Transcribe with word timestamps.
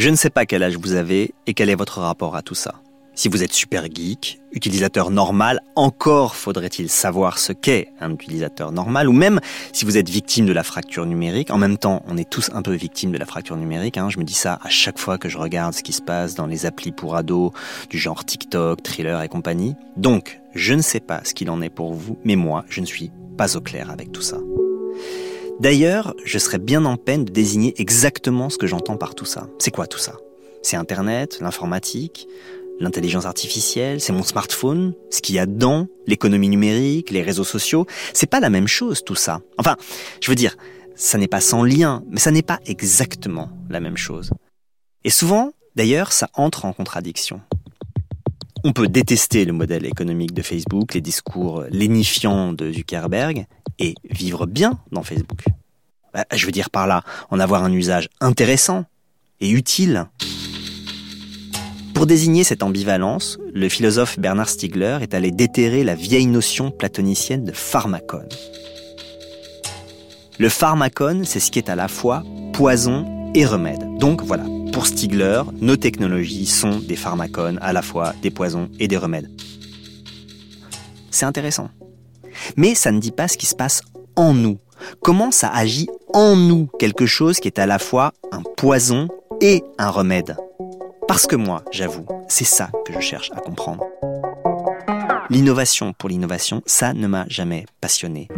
Je 0.00 0.08
ne 0.08 0.16
sais 0.16 0.30
pas 0.30 0.46
quel 0.46 0.62
âge 0.62 0.78
vous 0.78 0.94
avez 0.94 1.34
et 1.46 1.52
quel 1.52 1.68
est 1.68 1.74
votre 1.74 2.00
rapport 2.00 2.34
à 2.34 2.40
tout 2.40 2.54
ça. 2.54 2.76
Si 3.14 3.28
vous 3.28 3.42
êtes 3.42 3.52
super 3.52 3.84
geek, 3.84 4.40
utilisateur 4.50 5.10
normal, 5.10 5.60
encore 5.76 6.36
faudrait-il 6.36 6.88
savoir 6.88 7.38
ce 7.38 7.52
qu'est 7.52 7.88
un 8.00 8.10
utilisateur 8.10 8.72
normal, 8.72 9.10
ou 9.10 9.12
même 9.12 9.40
si 9.74 9.84
vous 9.84 9.98
êtes 9.98 10.08
victime 10.08 10.46
de 10.46 10.54
la 10.54 10.62
fracture 10.62 11.04
numérique. 11.04 11.50
En 11.50 11.58
même 11.58 11.76
temps, 11.76 12.02
on 12.08 12.16
est 12.16 12.30
tous 12.30 12.48
un 12.54 12.62
peu 12.62 12.72
victimes 12.72 13.12
de 13.12 13.18
la 13.18 13.26
fracture 13.26 13.58
numérique. 13.58 13.98
Hein. 13.98 14.08
Je 14.08 14.18
me 14.18 14.24
dis 14.24 14.32
ça 14.32 14.58
à 14.62 14.70
chaque 14.70 14.98
fois 14.98 15.18
que 15.18 15.28
je 15.28 15.36
regarde 15.36 15.74
ce 15.74 15.82
qui 15.82 15.92
se 15.92 16.00
passe 16.00 16.34
dans 16.34 16.46
les 16.46 16.64
applis 16.64 16.92
pour 16.92 17.14
ados, 17.14 17.52
du 17.90 17.98
genre 17.98 18.24
TikTok, 18.24 18.82
Thriller 18.82 19.20
et 19.20 19.28
compagnie. 19.28 19.74
Donc, 19.98 20.40
je 20.54 20.72
ne 20.72 20.80
sais 20.80 21.00
pas 21.00 21.20
ce 21.24 21.34
qu'il 21.34 21.50
en 21.50 21.60
est 21.60 21.68
pour 21.68 21.92
vous, 21.92 22.16
mais 22.24 22.36
moi, 22.36 22.64
je 22.70 22.80
ne 22.80 22.86
suis 22.86 23.10
pas 23.36 23.54
au 23.54 23.60
clair 23.60 23.90
avec 23.90 24.12
tout 24.12 24.22
ça. 24.22 24.38
D'ailleurs, 25.60 26.14
je 26.24 26.38
serais 26.38 26.58
bien 26.58 26.86
en 26.86 26.96
peine 26.96 27.26
de 27.26 27.32
désigner 27.32 27.74
exactement 27.76 28.48
ce 28.48 28.56
que 28.56 28.66
j'entends 28.66 28.96
par 28.96 29.14
tout 29.14 29.26
ça. 29.26 29.46
C'est 29.58 29.70
quoi 29.70 29.86
tout 29.86 29.98
ça? 29.98 30.16
C'est 30.62 30.78
Internet, 30.78 31.36
l'informatique, 31.42 32.26
l'intelligence 32.78 33.26
artificielle, 33.26 34.00
c'est 34.00 34.14
mon 34.14 34.22
smartphone, 34.22 34.94
ce 35.10 35.20
qu'il 35.20 35.34
y 35.34 35.38
a 35.38 35.44
dedans, 35.44 35.86
l'économie 36.06 36.48
numérique, 36.48 37.10
les 37.10 37.20
réseaux 37.20 37.44
sociaux. 37.44 37.84
C'est 38.14 38.26
pas 38.26 38.40
la 38.40 38.48
même 38.48 38.68
chose 38.68 39.04
tout 39.04 39.14
ça. 39.14 39.42
Enfin, 39.58 39.76
je 40.22 40.30
veux 40.30 40.34
dire, 40.34 40.56
ça 40.94 41.18
n'est 41.18 41.28
pas 41.28 41.42
sans 41.42 41.62
lien, 41.62 42.02
mais 42.08 42.20
ça 42.20 42.30
n'est 42.30 42.40
pas 42.40 42.60
exactement 42.64 43.50
la 43.68 43.80
même 43.80 43.98
chose. 43.98 44.30
Et 45.04 45.10
souvent, 45.10 45.52
d'ailleurs, 45.76 46.12
ça 46.12 46.30
entre 46.32 46.64
en 46.64 46.72
contradiction. 46.72 47.42
On 48.64 48.72
peut 48.72 48.88
détester 48.88 49.44
le 49.44 49.52
modèle 49.52 49.84
économique 49.84 50.32
de 50.32 50.40
Facebook, 50.40 50.94
les 50.94 51.02
discours 51.02 51.64
lénifiants 51.68 52.54
de 52.54 52.72
Zuckerberg, 52.72 53.46
et 53.80 53.94
vivre 54.08 54.46
bien 54.46 54.78
dans 54.92 55.02
Facebook. 55.02 55.44
Bah, 56.14 56.24
je 56.32 56.46
veux 56.46 56.52
dire 56.52 56.70
par 56.70 56.86
là, 56.86 57.02
en 57.30 57.40
avoir 57.40 57.64
un 57.64 57.72
usage 57.72 58.08
intéressant 58.20 58.84
et 59.40 59.50
utile. 59.50 60.06
Pour 61.94 62.06
désigner 62.06 62.44
cette 62.44 62.62
ambivalence, 62.62 63.38
le 63.52 63.68
philosophe 63.68 64.18
Bernard 64.18 64.48
Stiegler 64.48 64.98
est 65.02 65.14
allé 65.14 65.30
déterrer 65.32 65.84
la 65.84 65.94
vieille 65.94 66.26
notion 66.26 66.70
platonicienne 66.70 67.44
de 67.44 67.52
pharmacone. 67.52 68.28
Le 70.38 70.48
pharmacone, 70.48 71.24
c'est 71.24 71.40
ce 71.40 71.50
qui 71.50 71.58
est 71.58 71.68
à 71.68 71.74
la 71.74 71.88
fois 71.88 72.22
poison 72.54 73.32
et 73.34 73.44
remède. 73.44 73.98
Donc 73.98 74.22
voilà, 74.22 74.44
pour 74.72 74.86
Stiegler, 74.86 75.42
nos 75.60 75.76
technologies 75.76 76.46
sont 76.46 76.78
des 76.78 76.96
pharmacones, 76.96 77.58
à 77.60 77.72
la 77.72 77.82
fois 77.82 78.14
des 78.22 78.30
poisons 78.30 78.70
et 78.78 78.88
des 78.88 78.96
remèdes. 78.96 79.30
C'est 81.10 81.26
intéressant. 81.26 81.68
Mais 82.56 82.74
ça 82.74 82.92
ne 82.92 82.98
dit 82.98 83.12
pas 83.12 83.28
ce 83.28 83.36
qui 83.36 83.46
se 83.46 83.54
passe 83.54 83.82
en 84.16 84.34
nous. 84.34 84.58
Comment 85.02 85.30
ça 85.30 85.48
agit 85.48 85.88
en 86.12 86.36
nous, 86.36 86.68
quelque 86.78 87.06
chose 87.06 87.38
qui 87.40 87.48
est 87.48 87.58
à 87.58 87.66
la 87.66 87.78
fois 87.78 88.12
un 88.32 88.42
poison 88.56 89.08
et 89.40 89.62
un 89.78 89.90
remède? 89.90 90.36
Parce 91.06 91.26
que 91.26 91.36
moi, 91.36 91.64
j'avoue, 91.70 92.06
c'est 92.28 92.44
ça 92.44 92.70
que 92.86 92.92
je 92.92 93.00
cherche 93.00 93.30
à 93.34 93.40
comprendre. 93.40 93.84
L'innovation 95.28 95.92
pour 95.92 96.08
l'innovation, 96.08 96.62
ça 96.66 96.92
ne 96.92 97.06
m'a 97.06 97.24
jamais 97.28 97.66
passionné. 97.80 98.28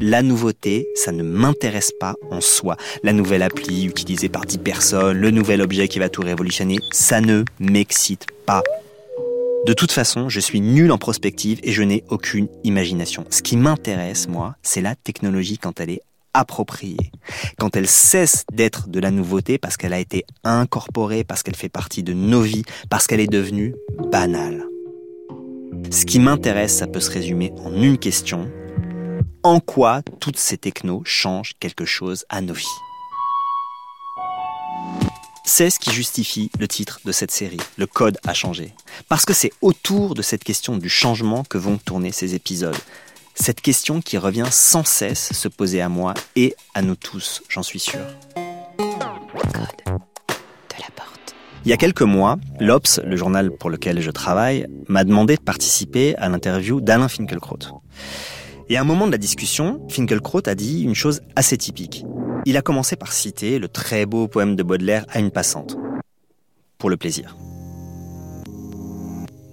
La 0.00 0.22
nouveauté, 0.22 0.88
ça 0.96 1.12
ne 1.12 1.22
m'intéresse 1.22 1.92
pas 2.00 2.14
en 2.30 2.40
soi. 2.40 2.76
La 3.04 3.12
nouvelle 3.12 3.42
appli 3.42 3.84
utilisée 3.84 4.28
par 4.28 4.44
10 4.44 4.58
personnes, 4.58 5.16
le 5.18 5.30
nouvel 5.30 5.62
objet 5.62 5.86
qui 5.86 6.00
va 6.00 6.08
tout 6.08 6.22
révolutionner, 6.22 6.78
ça 6.90 7.20
ne 7.20 7.44
m'excite 7.60 8.26
pas. 8.44 8.62
De 9.64 9.74
toute 9.74 9.92
façon, 9.92 10.28
je 10.28 10.40
suis 10.40 10.60
nul 10.60 10.90
en 10.90 10.98
prospective 10.98 11.60
et 11.62 11.70
je 11.70 11.84
n'ai 11.84 12.02
aucune 12.08 12.48
imagination. 12.64 13.24
Ce 13.30 13.42
qui 13.42 13.56
m'intéresse, 13.56 14.26
moi, 14.26 14.56
c'est 14.62 14.80
la 14.80 14.96
technologie 14.96 15.56
quand 15.56 15.78
elle 15.78 15.90
est 15.90 16.00
appropriée. 16.34 17.12
Quand 17.58 17.76
elle 17.76 17.86
cesse 17.86 18.44
d'être 18.52 18.88
de 18.88 18.98
la 18.98 19.12
nouveauté 19.12 19.58
parce 19.58 19.76
qu'elle 19.76 19.92
a 19.92 20.00
été 20.00 20.24
incorporée, 20.42 21.22
parce 21.22 21.44
qu'elle 21.44 21.54
fait 21.54 21.68
partie 21.68 22.02
de 22.02 22.12
nos 22.12 22.40
vies, 22.40 22.64
parce 22.90 23.06
qu'elle 23.06 23.20
est 23.20 23.30
devenue 23.30 23.76
banale. 24.10 24.64
Ce 25.92 26.06
qui 26.06 26.18
m'intéresse, 26.18 26.76
ça 26.76 26.88
peut 26.88 26.98
se 26.98 27.12
résumer 27.12 27.52
en 27.64 27.72
une 27.72 27.98
question. 27.98 28.50
En 29.44 29.60
quoi 29.60 30.02
toutes 30.18 30.38
ces 30.38 30.58
technos 30.58 31.02
changent 31.04 31.52
quelque 31.60 31.84
chose 31.84 32.24
à 32.28 32.40
nos 32.40 32.54
vies? 32.54 32.66
C'est 35.44 35.70
ce 35.70 35.78
qui 35.78 35.90
justifie 35.90 36.50
le 36.58 36.68
titre 36.68 37.00
de 37.04 37.12
cette 37.12 37.30
série, 37.30 37.60
Le 37.76 37.86
Code 37.86 38.18
a 38.24 38.34
changé. 38.34 38.74
Parce 39.08 39.24
que 39.24 39.32
c'est 39.32 39.52
autour 39.60 40.14
de 40.14 40.22
cette 40.22 40.44
question 40.44 40.76
du 40.76 40.88
changement 40.88 41.44
que 41.44 41.58
vont 41.58 41.78
tourner 41.78 42.12
ces 42.12 42.34
épisodes. 42.34 42.76
Cette 43.34 43.60
question 43.60 44.00
qui 44.00 44.18
revient 44.18 44.48
sans 44.50 44.84
cesse 44.84 45.32
se 45.32 45.48
poser 45.48 45.80
à 45.80 45.88
moi 45.88 46.14
et 46.36 46.54
à 46.74 46.82
nous 46.82 46.96
tous, 46.96 47.42
j'en 47.48 47.62
suis 47.62 47.80
sûr. 47.80 48.00
Code 49.52 49.82
de 49.86 50.80
la 50.80 50.90
porte. 50.94 51.34
Il 51.64 51.70
y 51.70 51.72
a 51.72 51.76
quelques 51.76 52.02
mois, 52.02 52.38
l'Obs, 52.60 53.00
le 53.04 53.16
journal 53.16 53.50
pour 53.50 53.70
lequel 53.70 54.00
je 54.00 54.10
travaille, 54.10 54.66
m'a 54.88 55.04
demandé 55.04 55.36
de 55.36 55.42
participer 55.42 56.14
à 56.16 56.28
l'interview 56.28 56.80
d'Alain 56.80 57.08
Finkielkraut. 57.08 57.82
Et 58.68 58.76
à 58.76 58.80
un 58.80 58.84
moment 58.84 59.06
de 59.06 59.12
la 59.12 59.18
discussion, 59.18 59.86
Finkielkraut 59.88 60.42
a 60.46 60.54
dit 60.54 60.82
une 60.82 60.94
chose 60.94 61.20
assez 61.34 61.56
typique. 61.58 62.04
Il 62.44 62.56
a 62.56 62.62
commencé 62.62 62.96
par 62.96 63.12
citer 63.12 63.60
le 63.60 63.68
très 63.68 64.04
beau 64.04 64.26
poème 64.26 64.56
de 64.56 64.64
Baudelaire 64.64 65.06
à 65.08 65.20
une 65.20 65.30
passante. 65.30 65.76
Pour 66.76 66.90
le 66.90 66.96
plaisir. 66.96 67.36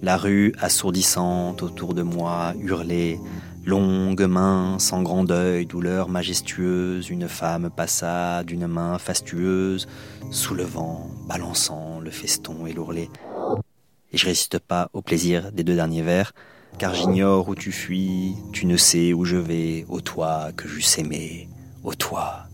La 0.02 0.16
rue 0.16 0.52
assourdissante 0.58 1.62
autour 1.62 1.94
de 1.94 2.02
moi 2.02 2.52
hurlait, 2.58 3.20
longue 3.64 4.22
main, 4.22 4.80
sans 4.80 5.02
grand 5.02 5.22
deuil, 5.22 5.66
douleur 5.66 6.08
majestueuse, 6.08 7.10
une 7.10 7.28
femme 7.28 7.70
passa 7.70 8.42
d'une 8.42 8.66
main 8.66 8.98
fastueuse, 8.98 9.86
soulevant, 10.32 11.10
balançant 11.28 12.00
le 12.00 12.10
feston 12.10 12.66
et 12.66 12.72
l'ourlet. 12.72 13.08
Et 14.12 14.18
je 14.18 14.26
résiste 14.26 14.58
pas 14.58 14.90
au 14.94 15.02
plaisir 15.02 15.52
des 15.52 15.62
deux 15.62 15.76
derniers 15.76 16.02
vers, 16.02 16.32
car 16.78 16.94
j'ignore 16.94 17.48
où 17.48 17.54
tu 17.54 17.70
fuis, 17.70 18.34
tu 18.52 18.66
ne 18.66 18.76
sais 18.76 19.12
où 19.12 19.24
je 19.24 19.36
vais, 19.36 19.84
ô 19.88 20.00
toi 20.00 20.50
que 20.56 20.66
j'eusse 20.66 20.98
aimé, 20.98 21.48
ô 21.84 21.94
toi 21.94 22.49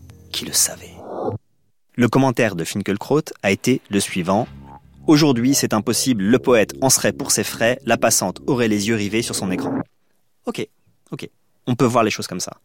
Le 1.95 2.07
commentaire 2.07 2.55
de 2.55 2.63
Finkelkraut 2.63 3.23
a 3.43 3.51
été 3.51 3.81
le 3.89 3.99
suivant. 3.99 4.47
Aujourd'hui, 5.07 5.55
c'est 5.55 5.73
impossible, 5.73 6.23
le 6.23 6.37
poète 6.37 6.73
en 6.81 6.89
serait 6.89 7.13
pour 7.13 7.31
ses 7.31 7.43
frais, 7.43 7.79
la 7.85 7.97
passante 7.97 8.41
aurait 8.45 8.67
les 8.67 8.87
yeux 8.87 8.95
rivés 8.95 9.21
sur 9.21 9.35
son 9.35 9.51
écran. 9.51 9.73
Ok, 10.45 10.67
ok, 11.11 11.29
on 11.65 11.75
peut 11.75 11.85
voir 11.85 12.03
les 12.03 12.11
choses 12.11 12.27
comme 12.27 12.39
ça. 12.39 12.57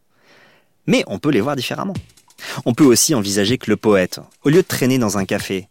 Mais 0.87 1.05
on 1.06 1.19
peut 1.19 1.31
les 1.31 1.41
voir 1.41 1.56
différemment. 1.56 1.94
On 2.65 2.75
peut 2.75 2.84
aussi 2.84 3.15
envisager 3.15 3.59
que 3.59 3.71
le 3.71 3.77
poète, 3.77 4.21
au 4.43 4.49
lieu 4.49 4.62
de 4.62 4.66
traîner 4.66 4.99
dans 4.99 5.16
un 5.16 5.25
café, 5.25 5.69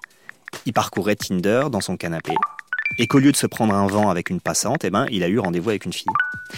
il 0.65 0.73
parcourait 0.73 1.15
Tinder 1.15 1.65
dans 1.71 1.81
son 1.81 1.97
canapé, 1.97 2.33
et 2.97 3.07
qu'au 3.07 3.19
lieu 3.19 3.31
de 3.31 3.37
se 3.37 3.47
prendre 3.47 3.73
un 3.73 3.87
vent 3.87 4.09
avec 4.09 4.29
une 4.29 4.41
passante, 4.41 4.85
eh 4.85 4.89
ben, 4.89 5.05
il 5.11 5.23
a 5.23 5.27
eu 5.27 5.39
rendez-vous 5.39 5.69
avec 5.69 5.85
une 5.85 5.93
fille. 5.93 6.07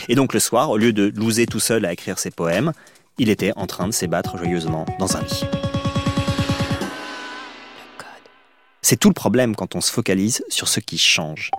Et 0.08 0.16
donc 0.16 0.34
le 0.34 0.40
soir, 0.40 0.70
au 0.70 0.78
lieu 0.78 0.94
de 0.94 1.12
loser 1.16 1.46
tout 1.46 1.60
seul 1.60 1.86
à 1.86 1.94
écrire 1.94 2.20
ses 2.20 2.32
poèmes, 2.32 2.72
il 3.18 3.30
était 3.30 3.54
en 3.56 3.68
train 3.68 3.88
de 3.88 3.94
s'ébattre 3.94 4.38
joyeusement 4.38 4.86
dans 5.00 5.16
un 5.18 5.22
lit. 5.22 5.44
C'est 8.82 8.98
tout 8.98 9.08
le 9.08 9.14
problème 9.14 9.56
quand 9.56 9.76
on 9.76 9.82
se 9.82 9.92
focalise 9.92 10.44
sur 10.50 10.68
ce 10.68 10.80
qui 10.80 10.98
change. 10.98 11.52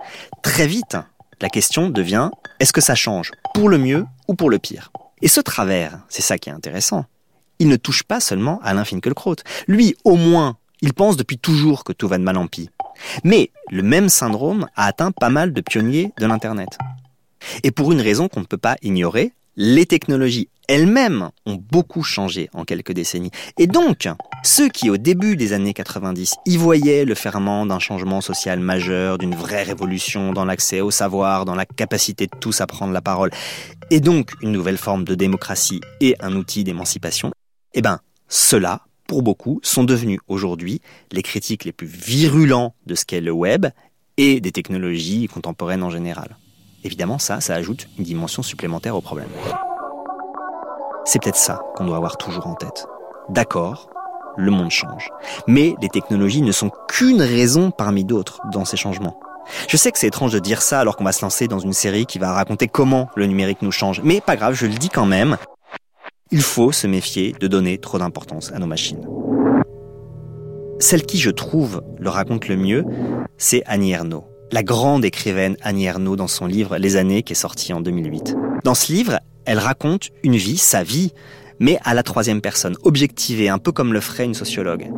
Très 0.43 0.67
vite, 0.67 0.97
la 1.41 1.49
question 1.49 1.89
devient 1.89 2.29
est-ce 2.59 2.71
que 2.71 2.81
ça 2.81 2.95
change 2.95 3.31
pour 3.53 3.69
le 3.69 3.77
mieux 3.77 4.05
ou 4.27 4.35
pour 4.35 4.49
le 4.49 4.59
pire? 4.59 4.91
Et 5.21 5.27
ce 5.27 5.41
travers, 5.41 5.99
c'est 6.07 6.21
ça 6.21 6.37
qui 6.37 6.49
est 6.49 6.53
intéressant. 6.53 7.05
Il 7.59 7.69
ne 7.69 7.77
touche 7.77 8.03
pas 8.03 8.19
seulement 8.19 8.59
Alain 8.63 8.85
Finkielkraut. 8.85 9.37
Lui, 9.67 9.95
au 10.03 10.15
moins, 10.15 10.57
il 10.81 10.93
pense 10.93 11.17
depuis 11.17 11.37
toujours 11.37 11.83
que 11.83 11.93
tout 11.93 12.07
va 12.07 12.17
de 12.17 12.23
mal 12.23 12.37
en 12.37 12.47
pis. 12.47 12.69
Mais 13.23 13.51
le 13.71 13.81
même 13.81 14.09
syndrome 14.09 14.67
a 14.75 14.85
atteint 14.85 15.11
pas 15.11 15.29
mal 15.29 15.53
de 15.53 15.61
pionniers 15.61 16.11
de 16.19 16.25
l'Internet. 16.25 16.77
Et 17.63 17.71
pour 17.71 17.91
une 17.91 18.01
raison 18.01 18.27
qu'on 18.27 18.41
ne 18.41 18.45
peut 18.45 18.57
pas 18.57 18.75
ignorer, 18.81 19.33
les 19.55 19.85
technologies 19.85 20.49
elles-mêmes 20.67 21.29
ont 21.45 21.55
beaucoup 21.55 22.03
changé 22.03 22.49
en 22.53 22.65
quelques 22.65 22.91
décennies. 22.91 23.31
Et 23.57 23.67
donc, 23.67 24.07
ceux 24.43 24.69
qui 24.69 24.89
au 24.89 24.97
début 24.97 25.35
des 25.35 25.53
années 25.53 25.73
90 25.73 26.35
y 26.45 26.57
voyaient 26.57 27.05
le 27.05 27.15
ferment 27.15 27.65
d'un 27.65 27.79
changement 27.79 28.21
social 28.21 28.59
majeur, 28.59 29.17
d'une 29.17 29.35
vraie 29.35 29.63
révolution 29.63 30.33
dans 30.33 30.45
l'accès 30.45 30.81
au 30.81 30.91
savoir, 30.91 31.45
dans 31.45 31.55
la 31.55 31.65
capacité 31.65 32.27
de 32.27 32.37
tous 32.39 32.61
à 32.61 32.67
prendre 32.67 32.93
la 32.93 33.01
parole, 33.01 33.31
et 33.91 33.99
donc 33.99 34.31
une 34.41 34.51
nouvelle 34.51 34.77
forme 34.77 35.03
de 35.03 35.15
démocratie 35.15 35.81
et 36.01 36.15
un 36.19 36.35
outil 36.35 36.63
d'émancipation, 36.63 37.31
eh 37.73 37.81
ben, 37.81 37.99
ceux-là, 38.27 38.81
pour 39.07 39.21
beaucoup, 39.21 39.59
sont 39.61 39.83
devenus 39.83 40.19
aujourd'hui 40.27 40.81
les 41.11 41.21
critiques 41.21 41.65
les 41.65 41.71
plus 41.71 41.87
virulents 41.87 42.73
de 42.87 42.95
ce 42.95 43.05
qu'est 43.05 43.21
le 43.21 43.31
web 43.31 43.67
et 44.17 44.39
des 44.39 44.51
technologies 44.51 45.27
contemporaines 45.27 45.83
en 45.83 45.89
général. 45.89 46.35
Évidemment, 46.85 47.17
ça, 47.17 47.41
ça 47.41 47.55
ajoute 47.55 47.87
une 47.97 48.03
dimension 48.03 48.43
supplémentaire 48.43 48.95
au 48.95 49.01
problème. 49.01 49.27
C'est 51.03 51.19
peut-être 51.19 51.35
ça 51.35 51.63
qu'on 51.75 51.85
doit 51.85 51.97
avoir 51.97 52.15
toujours 52.15 52.45
en 52.45 52.53
tête. 52.53 52.85
D'accord, 53.27 53.89
le 54.37 54.51
monde 54.51 54.69
change. 54.69 55.09
Mais 55.47 55.73
les 55.81 55.89
technologies 55.89 56.43
ne 56.43 56.51
sont 56.51 56.69
qu'une 56.87 57.23
raison 57.23 57.71
parmi 57.71 58.05
d'autres 58.05 58.39
dans 58.51 58.65
ces 58.65 58.77
changements. 58.77 59.19
Je 59.67 59.77
sais 59.77 59.91
que 59.91 59.97
c'est 59.97 60.07
étrange 60.07 60.31
de 60.31 60.37
dire 60.37 60.61
ça 60.61 60.79
alors 60.79 60.95
qu'on 60.95 61.03
va 61.03 61.11
se 61.11 61.23
lancer 61.23 61.47
dans 61.47 61.57
une 61.57 61.73
série 61.73 62.05
qui 62.05 62.19
va 62.19 62.33
raconter 62.33 62.67
comment 62.67 63.09
le 63.15 63.25
numérique 63.25 63.63
nous 63.63 63.71
change, 63.71 64.01
mais 64.03 64.21
pas 64.21 64.35
grave, 64.35 64.53
je 64.53 64.67
le 64.67 64.75
dis 64.75 64.89
quand 64.89 65.07
même. 65.07 65.37
Il 66.29 66.43
faut 66.43 66.71
se 66.71 66.85
méfier 66.85 67.31
de 67.39 67.47
donner 67.47 67.79
trop 67.79 67.97
d'importance 67.97 68.51
à 68.51 68.59
nos 68.59 68.67
machines. 68.67 69.07
celle 70.77 71.03
qui, 71.03 71.17
je 71.17 71.31
trouve, 71.31 71.81
le 71.97 72.09
raconte 72.09 72.47
le 72.47 72.57
mieux, 72.57 72.85
c'est 73.37 73.63
Annie 73.65 73.93
Ernaux. 73.93 74.34
La 74.55 74.63
grande 74.63 75.03
écrivaine 75.03 75.57
Annie 75.63 75.83
Ernaux 75.83 76.15
dans 76.15 76.29
son 76.29 76.45
livre 76.45 76.77
Les 76.77 76.95
années 76.95 77.23
qui 77.23 77.33
est 77.33 77.35
sorti 77.35 77.73
en 77.73 77.81
2008. 77.81 78.37
Dans 78.63 78.73
ce 78.73 78.89
livre, 78.93 79.19
elle 79.43 79.59
raconte 79.59 80.11
une 80.23 80.37
vie, 80.37 80.55
sa 80.55 80.81
vie, 80.81 81.11
mais 81.59 81.77
à 81.83 81.93
la 81.93 82.03
troisième 82.03 82.39
personne, 82.39 82.77
objectivée, 82.83 83.49
un 83.49 83.57
peu 83.57 83.73
comme 83.73 83.91
le 83.91 83.99
ferait 83.99 84.23
une 84.23 84.33
sociologue. 84.33 84.89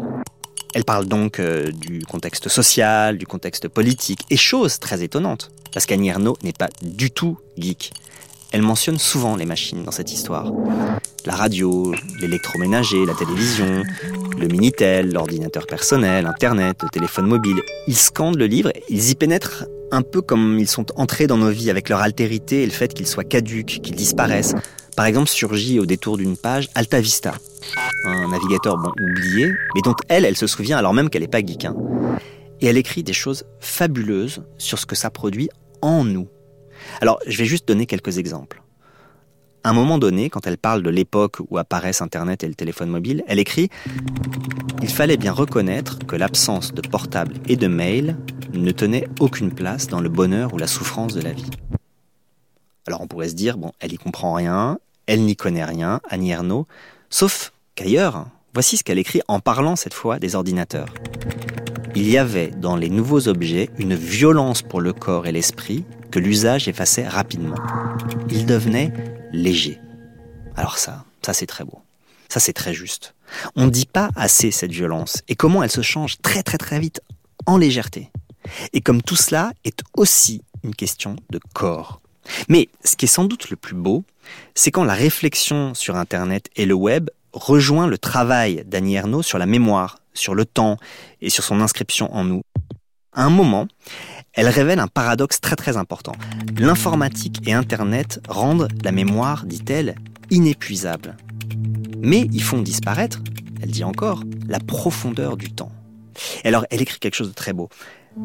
Elle 0.76 0.84
parle 0.84 1.08
donc 1.08 1.40
euh, 1.40 1.72
du 1.72 2.04
contexte 2.06 2.50
social, 2.50 3.18
du 3.18 3.26
contexte 3.26 3.68
politique, 3.68 4.20
et 4.30 4.38
chose 4.38 4.78
très 4.78 5.02
étonnante, 5.02 5.50
parce 5.74 5.88
qu'Annie 5.88 6.10
Ernaux 6.10 6.38
n'est 6.44 6.54
pas 6.54 6.70
du 6.84 7.10
tout 7.10 7.40
geek. 7.58 7.94
Elle 8.52 8.62
mentionne 8.62 8.98
souvent 8.98 9.36
les 9.36 9.46
machines 9.46 9.84
dans 9.84 9.92
cette 9.92 10.12
histoire. 10.12 10.52
La 11.26 11.36
radio, 11.36 11.94
l'électroménager, 12.22 13.06
la 13.06 13.14
télévision, 13.14 13.84
le 14.38 14.48
Minitel, 14.48 15.12
l'ordinateur 15.12 15.66
personnel, 15.68 16.26
Internet, 16.26 16.78
le 16.84 16.90
téléphone 16.90 17.28
mobile. 17.28 17.62
Ils 17.88 17.98
scandent 17.98 18.38
le 18.38 18.46
livre, 18.46 18.72
ils 18.90 19.10
y 19.10 19.16
pénètrent 19.16 19.66
un 19.92 20.02
peu 20.02 20.22
comme 20.22 20.58
ils 20.60 20.68
sont 20.68 20.86
entrés 20.96 21.28
dans 21.28 21.38
nos 21.38 21.50
vies 21.50 21.70
avec 21.70 21.90
leur 21.90 22.02
altérité 22.02 22.64
et 22.64 22.66
le 22.66 22.72
fait 22.72 22.94
qu'ils 22.94 23.08
soient 23.08 23.24
caduques, 23.24 23.82
qu'ils 23.84 23.96
disparaissent. 23.96 24.56
Par 24.96 25.06
exemple, 25.06 25.30
surgit 25.30 25.80
au 25.80 25.86
détour 25.86 26.18
d'une 26.18 26.38
page 26.38 26.70
Alta 26.74 27.00
Vista, 27.00 27.34
un 28.06 28.30
navigateur 28.30 28.76
oublié, 28.76 29.52
mais 29.76 29.82
dont 29.84 29.96
elle, 30.08 30.26
elle 30.26 30.38
se 30.38 30.48
souvient 30.48 30.78
alors 30.78 30.94
même 30.94 31.10
qu'elle 31.10 31.22
n'est 31.22 31.28
pas 31.28 31.46
geek. 31.46 31.66
Hein. 31.66 31.76
Et 32.62 32.68
elle 32.68 32.78
écrit 32.78 33.04
des 33.04 33.14
choses 33.14 33.44
fabuleuses 33.60 34.44
sur 34.58 34.80
ce 34.80 34.86
que 34.86 34.96
ça 34.96 35.10
produit 35.10 35.50
en 35.82 36.04
nous. 36.04 36.28
Alors, 37.02 37.20
je 37.26 37.38
vais 37.38 37.46
juste 37.46 37.68
donner 37.68 37.86
quelques 37.86 38.18
exemples. 38.18 38.62
À 39.64 39.72
un 39.72 39.74
moment 39.74 39.98
donné, 39.98 40.30
quand 40.30 40.48
elle 40.48 40.58
parle 40.58 40.82
de 40.82 40.90
l'époque 40.90 41.38
où 41.50 41.58
apparaissent 41.58 42.02
Internet 42.02 42.44
et 42.44 42.48
le 42.48 42.56
téléphone 42.56 42.90
mobile, 42.90 43.24
elle 43.28 43.40
écrit 43.40 43.70
Il 44.82 44.90
fallait 44.90 45.18
bien 45.18 45.34
reconnaître 45.34 46.00
que 46.06 46.16
l'absence 46.16 46.74
de 46.74 46.82
portable 46.82 47.36
et 47.48 47.58
de 47.58 47.68
mail 47.68 48.16
ne 48.54 48.72
tenait 48.72 49.08
aucune 49.20 49.52
place 49.52 49.88
dans 49.88 50.00
le 50.00 50.10
bonheur 50.10 50.54
ou 50.54 50.58
la 50.58 50.68
souffrance 50.68 51.14
de 51.14 51.22
la 51.22 51.34
vie. 51.34 51.50
Alors 52.88 53.02
on 53.02 53.08
pourrait 53.08 53.30
se 53.30 53.36
dire, 53.36 53.58
bon, 53.58 53.74
elle 53.82 53.92
y 53.92 53.98
comprend 53.98 54.34
rien, 54.34 54.80
elle 55.08 55.24
n'y 55.24 55.36
connaît 55.36 55.66
rien, 55.66 56.00
Annie 56.10 56.32
Ernaux, 56.32 56.68
sauf 57.10 57.52
qu'ailleurs, 57.76 58.28
voici 58.54 58.78
ce 58.78 58.84
qu'elle 58.84 59.00
écrit 59.00 59.22
en 59.28 59.42
parlant 59.42 59.76
cette 59.76 59.94
fois 59.94 60.20
des 60.20 60.36
ordinateurs. 60.36 60.94
Il 61.96 62.10
y 62.10 62.18
avait 62.18 62.52
dans 62.52 62.78
les 62.78 62.90
nouveaux 62.90 63.28
objets 63.28 63.70
une 63.78 63.96
violence 63.96 64.62
pour 64.62 64.80
le 64.80 64.94
corps 64.94 65.28
et 65.28 65.32
l'esprit 65.32 65.84
l'usage 66.18 66.68
effaçait 66.68 67.08
rapidement. 67.08 67.58
Il 68.30 68.46
devenait 68.46 68.94
léger. 69.32 69.80
Alors 70.56 70.78
ça, 70.78 71.06
ça 71.26 71.34
c'est 71.34 71.46
très 71.46 71.64
beau. 71.64 71.82
Ça 72.30 72.40
c'est 72.40 72.54
très 72.54 72.74
juste. 72.74 73.14
On 73.56 73.66
ne 73.66 73.72
dit 73.72 73.86
pas 73.86 74.10
assez 74.16 74.52
cette 74.52 74.72
violence 74.72 75.22
et 75.28 75.36
comment 75.36 75.64
elle 75.64 75.72
se 75.72 75.82
change 75.82 76.18
très 76.22 76.44
très 76.44 76.58
très 76.58 76.80
vite 76.80 77.02
en 77.46 77.58
légèreté. 77.58 78.12
Et 78.74 78.82
comme 78.82 79.02
tout 79.02 79.16
cela 79.16 79.52
est 79.64 79.82
aussi 79.96 80.44
une 80.64 80.76
question 80.76 81.16
de 81.30 81.40
corps. 81.54 82.02
Mais 82.50 82.70
ce 82.84 82.96
qui 82.96 83.06
est 83.06 83.10
sans 83.10 83.26
doute 83.26 83.50
le 83.50 83.56
plus 83.56 83.76
beau, 83.76 84.04
c'est 84.56 84.72
quand 84.72 84.84
la 84.84 84.94
réflexion 84.94 85.74
sur 85.74 85.96
Internet 85.96 86.50
et 86.56 86.66
le 86.66 86.74
web 86.74 87.10
rejoint 87.34 87.88
le 87.88 87.98
travail 87.98 88.64
d'Annie 88.66 88.96
Ernaux 88.96 89.22
sur 89.22 89.38
la 89.38 89.46
mémoire, 89.46 90.00
sur 90.14 90.36
le 90.36 90.46
temps 90.46 90.78
et 91.22 91.30
sur 91.30 91.44
son 91.44 91.62
inscription 91.62 92.14
en 92.14 92.24
nous. 92.24 92.42
À 93.14 93.24
un 93.24 93.30
moment, 93.30 93.68
elle 94.38 94.48
révèle 94.48 94.80
un 94.80 94.88
paradoxe 94.88 95.42
très 95.42 95.56
très 95.56 95.78
important. 95.78 96.14
L'informatique 96.60 97.42
et 97.48 97.54
Internet 97.54 98.22
rendent 98.30 98.68
la 98.84 98.92
mémoire, 98.92 99.46
dit-elle, 99.46 99.96
inépuisable. 100.30 101.18
Mais 102.00 102.30
ils 102.32 102.44
font 102.44 102.62
disparaître, 102.62 103.22
elle 103.64 103.72
dit 103.72 103.84
encore, 103.84 104.24
la 104.48 104.60
profondeur 104.60 105.38
du 105.38 105.52
temps. 105.52 105.72
Alors, 106.44 106.66
elle 106.70 106.82
écrit 106.82 107.00
quelque 107.00 107.16
chose 107.16 107.30
de 107.30 107.34
très 107.34 107.52
beau. 107.52 107.70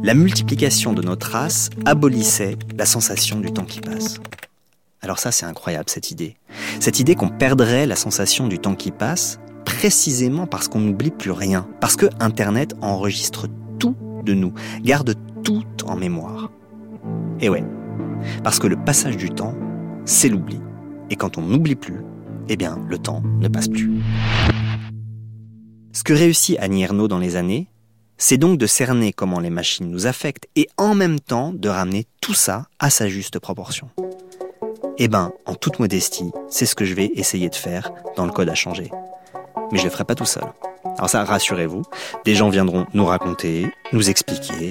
La 0.02 0.12
multiplication 0.12 0.92
de 0.92 1.02
nos 1.02 1.16
traces 1.16 1.70
abolissait 1.86 2.56
la 2.76 2.84
sensation 2.84 3.40
du 3.40 3.50
temps 3.50 3.64
qui 3.64 3.80
passe. 3.80 4.18
Alors 5.00 5.18
ça, 5.18 5.32
c'est 5.32 5.46
incroyable, 5.46 5.88
cette 5.88 6.10
idée. 6.10 6.36
Cette 6.78 7.00
idée 7.00 7.14
qu'on 7.14 7.30
perdrait 7.30 7.86
la 7.86 7.96
sensation 7.96 8.48
du 8.48 8.58
temps 8.58 8.74
qui 8.74 8.90
passe 8.90 9.40
précisément 9.64 10.46
parce 10.46 10.68
qu'on 10.68 10.80
n'oublie 10.80 11.10
plus 11.10 11.30
rien, 11.30 11.66
parce 11.80 11.96
que 11.96 12.06
Internet 12.20 12.74
enregistre 12.82 13.48
tout 13.78 13.96
de 14.24 14.34
nous, 14.34 14.52
garde 14.82 15.16
tout 15.42 15.64
en 15.86 15.96
mémoire. 15.96 16.50
Et 17.40 17.48
ouais, 17.48 17.64
parce 18.44 18.58
que 18.58 18.66
le 18.66 18.76
passage 18.76 19.16
du 19.16 19.30
temps, 19.30 19.54
c'est 20.04 20.28
l'oubli. 20.28 20.60
Et 21.10 21.16
quand 21.16 21.38
on 21.38 21.42
n'oublie 21.42 21.74
plus, 21.74 22.02
eh 22.48 22.56
bien, 22.56 22.78
le 22.88 22.98
temps 22.98 23.22
ne 23.40 23.48
passe 23.48 23.68
plus. 23.68 24.02
Ce 25.92 26.04
que 26.04 26.12
réussit 26.12 26.58
Annie 26.58 26.82
Ernaux 26.82 27.08
dans 27.08 27.18
les 27.18 27.36
années, 27.36 27.68
c'est 28.16 28.38
donc 28.38 28.58
de 28.58 28.66
cerner 28.66 29.12
comment 29.12 29.40
les 29.40 29.50
machines 29.50 29.90
nous 29.90 30.06
affectent 30.06 30.48
et 30.56 30.68
en 30.78 30.94
même 30.94 31.20
temps 31.20 31.52
de 31.52 31.68
ramener 31.68 32.06
tout 32.20 32.34
ça 32.34 32.66
à 32.78 32.88
sa 32.90 33.08
juste 33.08 33.38
proportion. 33.38 33.90
Eh 34.98 35.08
ben, 35.08 35.32
en 35.46 35.54
toute 35.54 35.78
modestie, 35.78 36.30
c'est 36.48 36.66
ce 36.66 36.74
que 36.74 36.84
je 36.84 36.94
vais 36.94 37.10
essayer 37.14 37.48
de 37.48 37.54
faire 37.54 37.90
dans 38.16 38.26
le 38.26 38.32
code 38.32 38.48
à 38.48 38.54
changer 38.54 38.90
mais 39.72 39.78
je 39.78 39.84
ne 39.84 39.88
le 39.88 39.92
ferai 39.92 40.04
pas 40.04 40.14
tout 40.14 40.26
seul. 40.26 40.44
Alors 40.98 41.08
ça, 41.08 41.24
rassurez-vous, 41.24 41.82
des 42.24 42.34
gens 42.34 42.50
viendront 42.50 42.86
nous 42.92 43.06
raconter, 43.06 43.72
nous 43.92 44.10
expliquer. 44.10 44.68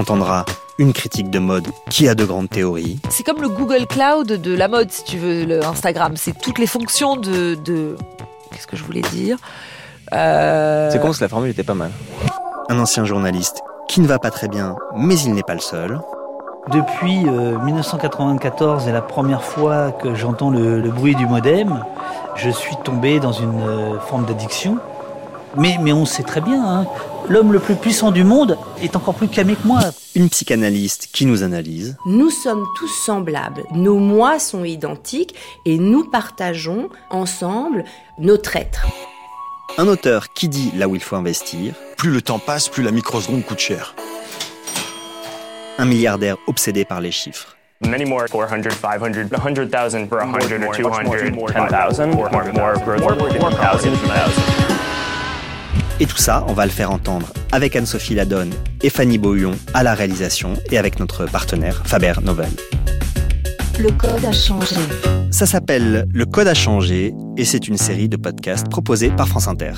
Entendra 0.00 0.46
une 0.78 0.92
critique 0.92 1.30
de 1.30 1.38
mode 1.38 1.68
qui 1.90 2.08
a 2.08 2.14
de 2.14 2.24
grandes 2.24 2.48
théories. 2.48 2.98
C'est 3.10 3.22
comme 3.22 3.42
le 3.42 3.48
Google 3.48 3.86
Cloud 3.86 4.26
de 4.26 4.54
la 4.54 4.66
mode, 4.66 4.90
si 4.90 5.04
tu 5.04 5.18
veux, 5.18 5.44
le 5.44 5.64
Instagram. 5.64 6.14
C'est 6.16 6.36
toutes 6.40 6.58
les 6.58 6.66
fonctions 6.66 7.16
de... 7.16 7.96
Qu'est-ce 8.50 8.66
que 8.66 8.76
je 8.76 8.82
voulais 8.82 9.02
dire 9.02 9.36
euh, 10.14 10.90
C'est 10.90 11.00
con, 11.00 11.12
la 11.20 11.28
formule 11.28 11.50
était 11.50 11.62
pas 11.64 11.74
mal. 11.74 11.90
Un 12.70 12.78
ancien 12.78 13.04
journaliste 13.04 13.60
qui 13.88 14.00
ne 14.00 14.06
va 14.06 14.18
pas 14.18 14.30
très 14.30 14.48
bien, 14.48 14.76
mais 14.96 15.18
il 15.20 15.34
n'est 15.34 15.42
pas 15.42 15.54
le 15.54 15.60
seul. 15.60 16.00
Depuis 16.72 17.18
1994 17.18 18.84
euh, 18.84 18.88
et 18.88 18.92
la 18.92 19.02
première 19.02 19.42
fois 19.42 19.92
que 19.92 20.14
j'entends 20.14 20.50
le, 20.50 20.80
bruit 20.90 21.14
du 21.14 21.26
modem, 21.26 21.84
je 22.36 22.48
suis 22.48 22.76
tombé 22.84 23.20
dans 23.20 23.32
une 23.32 23.60
euh, 23.62 23.98
forme 24.00 24.24
d'addiction. 24.24 24.78
Mais, 25.56 25.76
mais 25.80 25.92
on 25.92 26.04
sait 26.04 26.22
très 26.22 26.40
bien, 26.40 26.64
hein, 26.64 26.86
l'homme 27.28 27.52
le 27.52 27.58
plus 27.58 27.74
puissant 27.74 28.10
du 28.10 28.24
monde 28.24 28.56
est 28.82 28.96
encore 28.96 29.14
plus 29.14 29.28
camé 29.28 29.56
que 29.56 29.66
moi. 29.66 29.80
Une 30.14 30.28
psychanalyste 30.28 31.08
qui 31.12 31.26
nous 31.26 31.42
analyse. 31.42 31.96
Nous 32.06 32.30
sommes 32.30 32.64
tous 32.76 32.88
semblables, 33.04 33.64
nos 33.72 33.98
moi 33.98 34.38
sont 34.38 34.64
identiques 34.64 35.34
et 35.64 35.78
nous 35.78 36.04
partageons 36.04 36.88
ensemble 37.10 37.84
notre 38.18 38.56
être. 38.56 38.86
Un 39.78 39.88
auteur 39.88 40.32
qui 40.32 40.48
dit 40.48 40.72
là 40.76 40.88
où 40.88 40.94
il 40.94 41.02
faut 41.02 41.16
investir. 41.16 41.74
Plus 41.96 42.10
le 42.10 42.22
temps 42.22 42.38
passe, 42.38 42.68
plus 42.68 42.82
la 42.82 42.90
microseconde 42.90 43.44
coûte 43.44 43.58
cher 43.58 43.94
un 45.80 45.86
milliardaire 45.86 46.36
obsédé 46.46 46.84
par 46.84 47.00
les 47.00 47.10
chiffres. 47.10 47.56
Many 47.80 48.04
more, 48.04 48.26
400, 48.28 48.70
500, 48.70 49.30
100,000 49.30 50.08
for 50.08 50.18
100 50.18 50.62
or 50.62 50.74
200, 50.74 51.34
10,000, 51.48 52.10
more, 52.10 52.30
more, 52.30 52.74
Et 56.00 56.06
tout 56.06 56.16
ça, 56.16 56.44
on 56.48 56.54
va 56.54 56.64
le 56.64 56.70
faire 56.70 56.90
entendre 56.90 57.30
avec 57.52 57.76
Anne-Sophie 57.76 58.14
Ladonne 58.14 58.52
et 58.82 58.88
Fanny 58.88 59.18
Beaulion 59.18 59.52
à 59.74 59.82
la 59.82 59.92
réalisation 59.92 60.54
et 60.70 60.78
avec 60.78 60.98
notre 60.98 61.26
partenaire 61.26 61.82
Faber 61.84 62.14
Novel. 62.22 62.50
Le 63.78 63.90
code 63.92 64.24
a 64.24 64.32
changé. 64.32 64.76
Ça 65.30 65.44
s'appelle 65.44 66.06
Le 66.12 66.24
code 66.24 66.48
a 66.48 66.54
changé 66.54 67.14
et 67.36 67.44
c'est 67.44 67.68
une 67.68 67.76
série 67.76 68.08
de 68.08 68.16
podcasts 68.16 68.68
proposés 68.68 69.10
par 69.10 69.28
France 69.28 69.46
Inter. 69.46 69.72